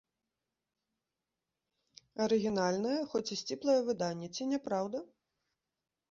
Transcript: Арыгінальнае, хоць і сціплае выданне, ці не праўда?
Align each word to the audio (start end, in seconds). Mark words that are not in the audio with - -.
Арыгінальнае, 2.25 2.95
хоць 3.11 3.29
і 3.35 3.37
сціплае 3.41 3.75
выданне, 3.89 4.27
ці 4.39 4.47
не 4.55 4.59
праўда? 4.69 4.97